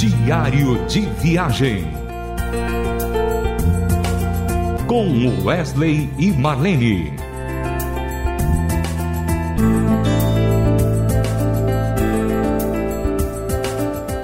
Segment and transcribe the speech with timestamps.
[0.00, 1.86] Diário de Viagem.
[4.86, 7.12] Com Wesley e Marlene.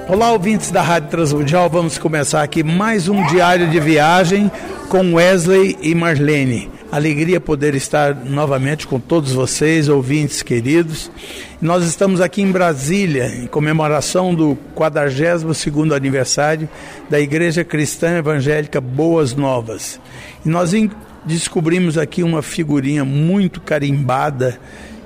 [0.07, 1.69] Olá, ouvintes da Rádio Transmundial.
[1.69, 4.51] Vamos começar aqui mais um diário de viagem
[4.89, 6.76] com Wesley e Marlene.
[6.89, 11.11] Alegria poder estar novamente com todos vocês, ouvintes queridos.
[11.61, 16.69] Nós estamos aqui em Brasília, em comemoração do 42º aniversário
[17.09, 19.99] da Igreja Cristã Evangélica Boas Novas.
[20.45, 20.71] E nós
[21.25, 24.57] descobrimos aqui uma figurinha muito carimbada,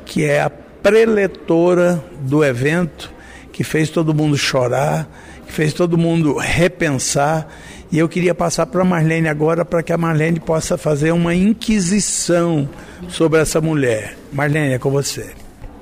[0.06, 3.12] que é a preletora do evento,
[3.52, 5.10] que fez todo mundo chorar,
[5.48, 7.48] que fez todo mundo repensar
[7.92, 11.36] e eu queria passar para a Marlene agora para que a Marlene possa fazer uma
[11.36, 12.70] inquisição
[13.10, 14.18] sobre essa mulher.
[14.32, 15.32] Marlene, é com você.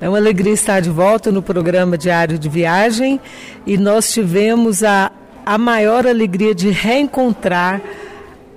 [0.00, 3.20] É uma alegria estar de volta no programa Diário de Viagem
[3.66, 5.12] e nós tivemos a,
[5.46, 7.80] a maior alegria de reencontrar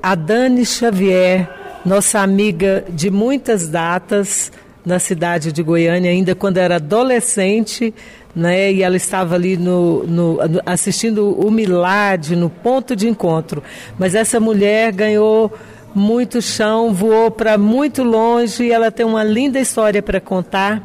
[0.02, 1.48] a Dani Xavier,
[1.86, 4.52] nossa amiga de muitas datas
[4.86, 7.94] na cidade de Goiânia, ainda quando era adolescente,
[8.36, 8.72] né?
[8.72, 13.64] E ela estava ali no, no, assistindo o Milad no ponto de encontro.
[13.98, 15.52] Mas essa mulher ganhou
[15.94, 20.84] muito chão, voou para muito longe e ela tem uma linda história para contar.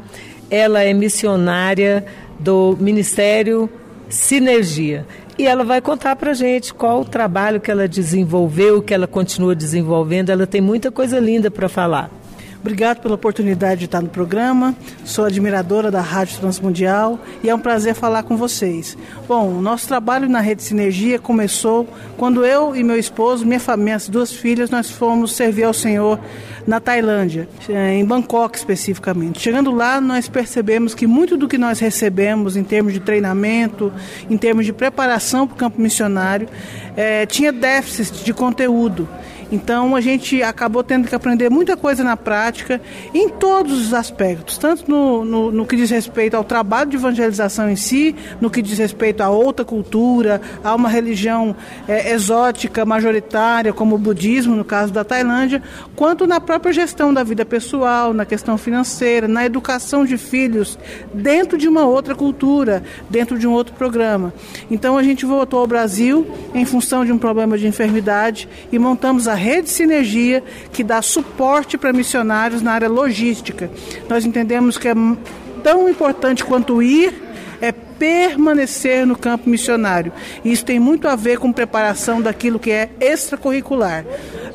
[0.49, 2.05] Ela é missionária
[2.39, 3.69] do Ministério
[4.07, 5.05] Sinergia.
[5.37, 9.55] E ela vai contar para gente qual o trabalho que ela desenvolveu, que ela continua
[9.55, 10.29] desenvolvendo.
[10.29, 12.11] Ela tem muita coisa linda para falar.
[12.61, 14.75] Obrigado pela oportunidade de estar no programa.
[15.05, 18.97] Sou admiradora da Rádio Transmundial e é um prazer falar com vocês.
[19.27, 24.09] Bom, nosso trabalho na Rede Sinergia começou quando eu e meu esposo, minha família, minhas
[24.09, 26.19] duas filhas, nós fomos servir ao Senhor
[26.69, 29.41] na Tailândia, eh, em Bangkok especificamente.
[29.41, 33.91] Chegando lá, nós percebemos que muito do que nós recebemos em termos de treinamento,
[34.29, 36.47] em termos de preparação para o campo missionário,
[36.95, 39.09] é, tinha déficit de conteúdo.
[39.51, 42.79] Então a gente acabou tendo que aprender muita coisa na prática,
[43.13, 47.69] em todos os aspectos, tanto no, no, no, que diz respeito ao trabalho de evangelização
[47.69, 51.55] em si, no que diz respeito a outra cultura, a uma religião
[51.87, 55.63] é, exótica, majoritária, como o budismo, no caso da Tailândia,
[55.95, 60.77] quanto na própria gestão da vida pessoal, na questão financeira, na educação de filhos
[61.13, 64.33] dentro de uma outra cultura, dentro de um outro programa.
[64.69, 69.27] Então a gente voltou ao Brasil em função de um problema de enfermidade e montamos
[69.27, 73.71] a rede Sinergia, que dá suporte para missionários na área logística.
[74.07, 74.95] Nós entendemos que é
[75.63, 77.29] tão importante quanto ir
[77.61, 80.11] é permanecer no campo missionário.
[80.43, 84.05] Isso tem muito a ver com preparação daquilo que é extracurricular,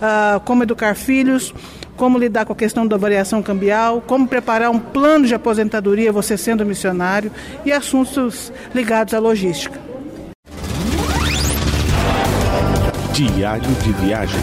[0.00, 1.54] ah, como educar filhos,
[1.96, 6.36] como lidar com a questão da variação cambial, como preparar um plano de aposentadoria você
[6.36, 7.30] sendo missionário
[7.64, 9.78] e assuntos ligados à logística.
[13.12, 14.40] Diário de viagem.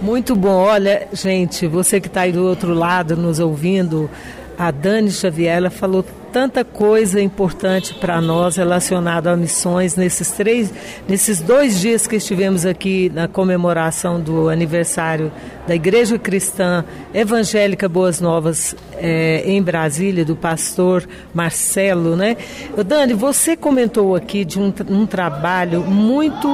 [0.00, 0.64] Muito bom.
[0.64, 4.10] Olha, gente, você que está aí do outro lado nos ouvindo,
[4.58, 10.72] a Dani Xavier, ela falou tanta coisa importante para nós relacionada a missões nesses três,
[11.06, 15.30] nesses dois dias que estivemos aqui na comemoração do aniversário
[15.68, 22.38] da Igreja Cristã Evangélica Boas Novas é, em Brasília, do pastor Marcelo, né?
[22.86, 26.48] Dani, você comentou aqui de um, um trabalho muito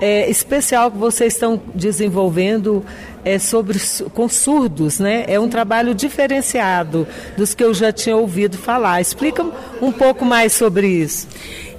[0.00, 2.84] é, especial que vocês estão desenvolvendo
[3.26, 3.80] é, sobre,
[4.14, 5.24] com surdos, né?
[5.26, 9.00] É um trabalho diferenciado dos que eu já tinha ouvido falar.
[9.00, 9.44] Explica
[9.82, 11.26] um pouco mais sobre isso.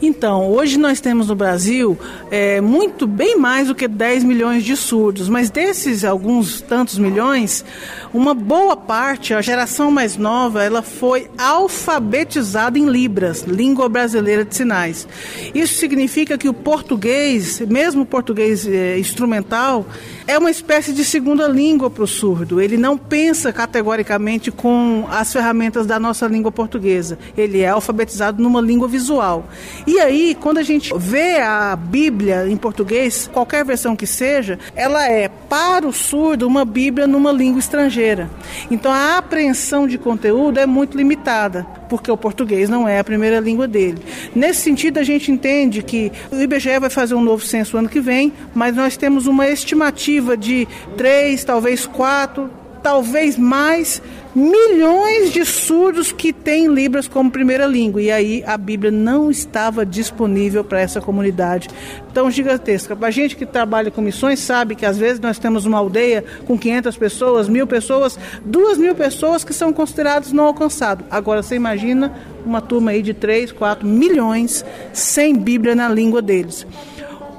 [0.02, 1.98] Então, hoje nós temos no Brasil
[2.30, 7.66] é, muito bem mais do que 10 milhões de surdos, mas desses alguns tantos milhões,
[8.14, 14.56] uma boa parte, a geração mais nova, ela foi alfabetizada em Libras, língua brasileira de
[14.56, 15.08] sinais.
[15.56, 19.86] Isso significa que o português, mesmo o português é, instrumental,
[20.28, 22.62] é uma espécie de segunda língua para o surdo.
[22.62, 27.20] Ele não pensa categoricamente com as ferramentas da nossa língua portuguesa.
[27.38, 29.46] Ele é alfabetizado numa língua visual.
[29.86, 35.06] E aí, quando a gente vê a Bíblia em português, qualquer versão que seja, ela
[35.06, 38.30] é, para o surdo, uma Bíblia numa língua estrangeira.
[38.72, 43.40] Então a apreensão de conteúdo é muito limitada, porque o português não é a primeira
[43.40, 43.98] língua dele.
[44.36, 48.00] Nesse sentido, a gente entende que o IBGE vai fazer um novo censo ano que
[48.00, 52.50] vem, mas nós temos uma estimativa de três, talvez quatro
[52.82, 54.02] talvez mais
[54.36, 58.02] milhões de surdos que têm Libras como primeira língua.
[58.02, 61.70] E aí a Bíblia não estava disponível para essa comunidade
[62.14, 62.96] tão gigantesca.
[62.96, 66.24] Para a gente que trabalha com missões, sabe que às vezes nós temos uma aldeia
[66.46, 71.06] com 500 pessoas, mil pessoas, duas mil pessoas que são consideradas não alcançadas.
[71.10, 72.14] Agora você imagina
[72.46, 74.64] uma turma aí de 3, 4 milhões
[74.94, 76.66] sem Bíblia na língua deles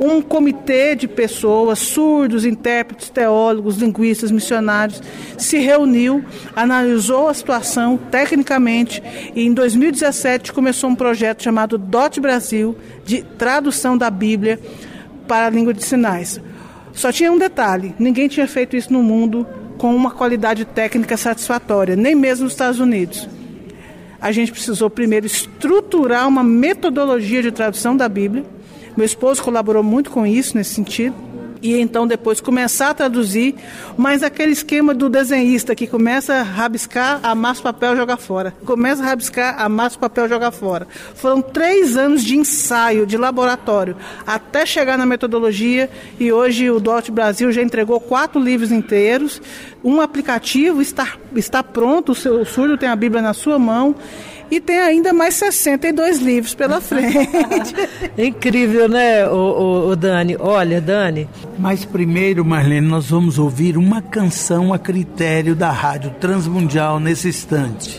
[0.00, 5.03] um comitê de pessoas, surdos, intérpretes, teólogos, linguistas, missionários,
[5.37, 6.25] se reuniu,
[6.55, 9.03] analisou a situação tecnicamente
[9.35, 14.61] e em 2017 começou um projeto chamado DOT Brasil, de tradução da Bíblia
[15.27, 16.41] para a língua de sinais.
[16.93, 19.47] Só tinha um detalhe: ninguém tinha feito isso no mundo
[19.77, 23.29] com uma qualidade técnica satisfatória, nem mesmo nos Estados Unidos.
[24.21, 28.45] A gente precisou primeiro estruturar uma metodologia de tradução da Bíblia
[28.99, 31.15] meu esposo colaborou muito com isso nesse sentido.
[31.62, 33.55] E então depois começar a traduzir,
[33.97, 38.53] mas aquele esquema do desenhista que começa a rabiscar, amassa o papel joga fora.
[38.65, 40.87] Começa a rabiscar, amassa o papel joga fora.
[41.15, 43.97] Foram três anos de ensaio, de laboratório,
[44.27, 49.41] até chegar na metodologia e hoje o DOT Brasil já entregou quatro livros inteiros,
[49.83, 53.95] um aplicativo está, está pronto, o seu o surdo tem a Bíblia na sua mão
[54.50, 57.75] e tem ainda mais 62 livros pela frente.
[58.17, 60.37] Incrível, né, o, o, o, Dani?
[60.39, 61.29] Olha, Dani.
[61.59, 67.99] Mas primeiro, Marlene, nós vamos ouvir uma canção a critério da Rádio Transmundial nesse instante.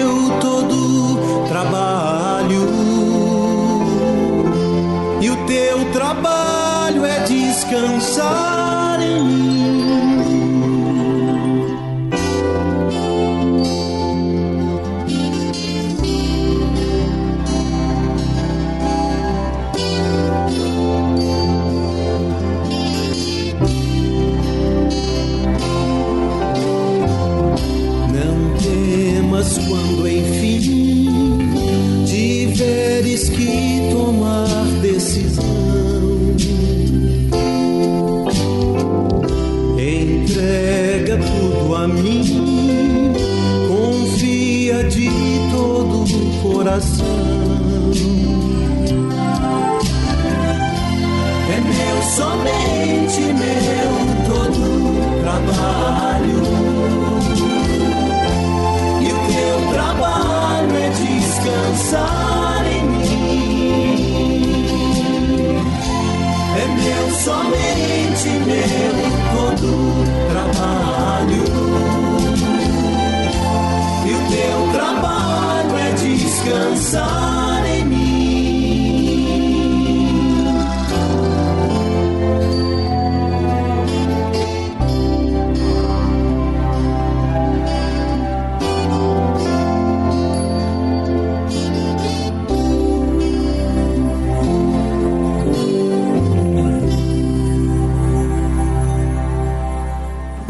[7.83, 8.70] inside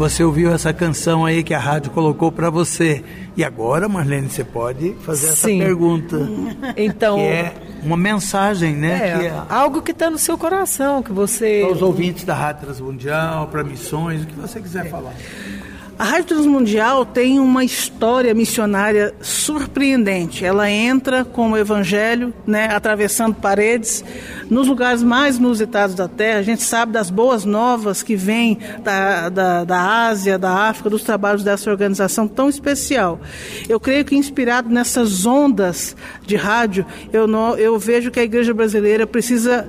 [0.02, 3.04] Você ouviu essa canção aí que a rádio colocou para você.
[3.36, 5.60] E agora, Marlene, você pode fazer essa Sim.
[5.60, 6.28] pergunta.
[6.76, 7.54] Então, que é
[7.84, 8.94] uma mensagem, né?
[8.94, 11.60] É, que é, algo que está no seu coração, que você.
[11.64, 14.88] Para os ouvintes da Rádio Transmundial, para missões, o que você quiser é.
[14.88, 15.14] falar.
[16.02, 20.44] A Rádio Transmundial tem uma história missionária surpreendente.
[20.44, 24.04] Ela entra com o Evangelho, né, atravessando paredes,
[24.50, 26.40] nos lugares mais inusitados da Terra.
[26.40, 31.04] A gente sabe das boas novas que vêm da, da, da Ásia, da África, dos
[31.04, 33.20] trabalhos dessa organização tão especial.
[33.68, 35.94] Eu creio que, inspirado nessas ondas
[36.26, 39.68] de rádio, eu, não, eu vejo que a igreja brasileira precisa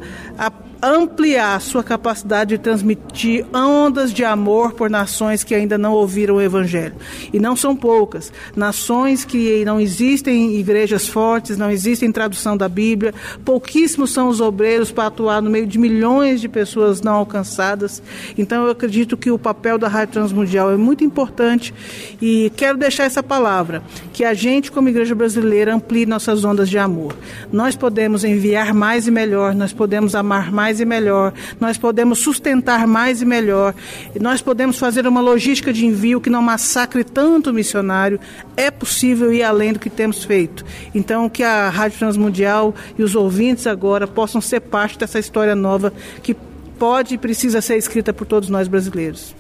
[0.84, 6.42] ampliar sua capacidade de transmitir ondas de amor por nações que ainda não ouviram o
[6.42, 6.96] Evangelho.
[7.32, 8.34] E não são poucas.
[8.54, 13.14] Nações que não existem igrejas fortes, não existem tradução da Bíblia,
[13.46, 18.04] pouquíssimos são os obreiros para atuar no meio de milhões de pessoas não alcançadas.
[18.38, 21.74] Então eu acredito que o papel da Rádio Transmundial é muito importante
[22.22, 26.78] e quero deixar essa palavra, que a gente, como igreja brasileira, amplie nossas ondas de
[26.78, 27.16] amor.
[27.54, 32.88] Nós podemos enviar mais e melhor, nós podemos mais mais e melhor, nós podemos sustentar
[32.88, 33.76] mais e melhor,
[34.20, 38.20] nós podemos fazer uma logística de envio que não massacre tanto o missionário.
[38.56, 40.66] É possível ir além do que temos feito.
[40.96, 45.94] Então, que a Rádio Transmundial e os ouvintes agora possam ser parte dessa história nova
[46.22, 46.36] que
[46.80, 49.36] pode e precisa ser escrita por todos nós brasileiros.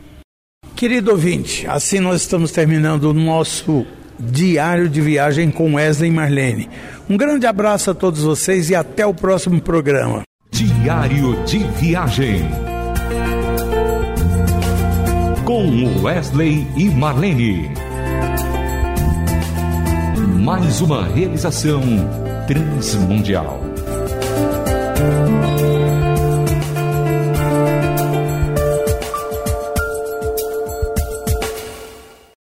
[0.76, 3.86] Querido ouvinte, assim nós estamos terminando o nosso
[4.20, 6.70] diário de viagem com Wesley e Marlene.
[7.10, 10.24] Um grande abraço a todos vocês e até o próximo programa.
[10.54, 12.48] Diário de Viagem.
[15.44, 17.72] Com Wesley e Marlene.
[20.44, 21.82] Mais uma realização
[22.46, 23.60] transmundial.